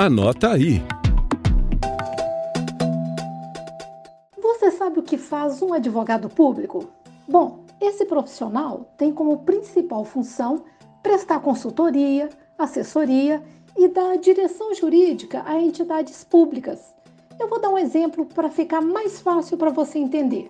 [0.00, 0.80] Anota aí.
[4.40, 6.88] Você sabe o que faz um advogado público?
[7.26, 10.62] Bom, esse profissional tem como principal função
[11.02, 13.42] prestar consultoria, assessoria
[13.76, 16.94] e dar direção jurídica a entidades públicas.
[17.36, 20.48] Eu vou dar um exemplo para ficar mais fácil para você entender.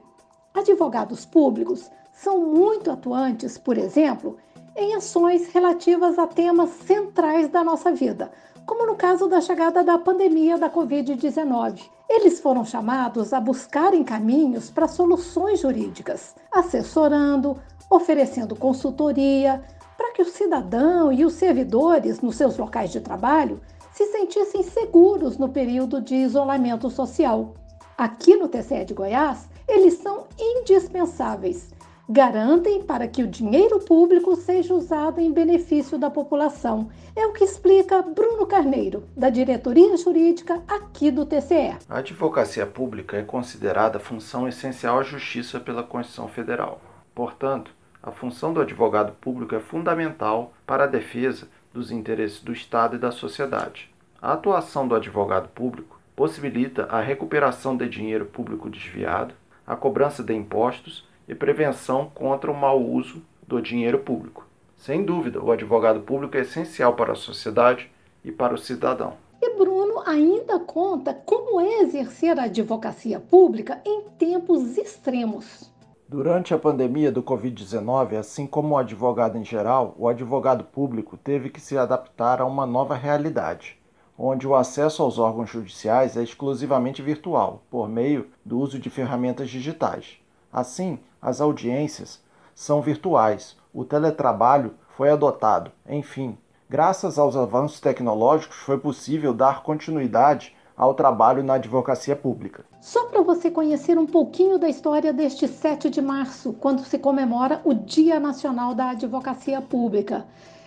[0.52, 4.36] Advogados públicos são muito atuantes, por exemplo,
[4.76, 8.30] em ações relativas a temas centrais da nossa vida,
[8.68, 11.88] como no caso da chegada da pandemia da Covid-19.
[12.06, 17.56] Eles foram chamados a buscarem caminhos para soluções jurídicas, assessorando,
[17.90, 19.64] oferecendo consultoria,
[19.96, 23.58] para que o cidadão e os servidores nos seus locais de trabalho
[23.90, 27.54] se sentissem seguros no período de isolamento social.
[27.96, 31.70] Aqui no TCE de Goiás, eles são indispensáveis
[32.08, 36.88] garantem para que o dinheiro público seja usado em benefício da população.
[37.14, 41.76] É o que explica Bruno Carneiro, da Diretoria Jurídica aqui do TCE.
[41.86, 46.80] A advocacia pública é considerada função essencial à justiça pela Constituição Federal.
[47.14, 47.70] Portanto,
[48.02, 52.98] a função do advogado público é fundamental para a defesa dos interesses do Estado e
[52.98, 53.92] da sociedade.
[54.22, 59.34] A atuação do advogado público possibilita a recuperação de dinheiro público desviado,
[59.66, 64.46] a cobrança de impostos e prevenção contra o mau uso do dinheiro público.
[64.76, 67.90] Sem dúvida, o advogado público é essencial para a sociedade
[68.24, 69.14] e para o cidadão.
[69.40, 75.70] E Bruno ainda conta como é exercer a advocacia pública em tempos extremos.
[76.08, 81.50] Durante a pandemia do Covid-19, assim como o advogado em geral, o advogado público teve
[81.50, 83.78] que se adaptar a uma nova realidade,
[84.16, 89.50] onde o acesso aos órgãos judiciais é exclusivamente virtual, por meio do uso de ferramentas
[89.50, 90.18] digitais.
[90.50, 92.22] Assim, as audiências
[92.54, 96.36] são virtuais, o teletrabalho foi adotado, enfim,
[96.68, 102.64] graças aos avanços tecnológicos foi possível dar continuidade ao trabalho na advocacia pública.
[102.80, 107.60] Só para você conhecer um pouquinho da história deste 7 de março, quando se comemora
[107.64, 110.24] o Dia Nacional da Advocacia Pública.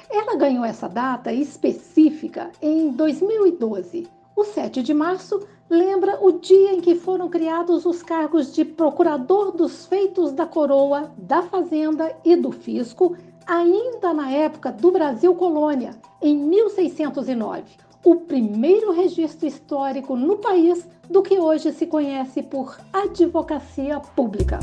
[0.09, 4.09] Ela ganhou essa data específica em 2012.
[4.35, 9.51] O 7 de março lembra o dia em que foram criados os cargos de Procurador
[9.51, 13.15] dos Feitos da Coroa, da Fazenda e do Fisco,
[13.45, 15.91] ainda na época do Brasil Colônia,
[16.21, 17.63] em 1609.
[18.03, 24.59] O primeiro registro histórico no país do que hoje se conhece por advocacia pública.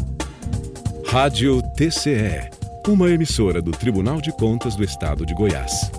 [1.07, 2.51] Rádio TCE,
[2.89, 5.91] uma emissora do Tribunal de Contas do Estado de Goiás.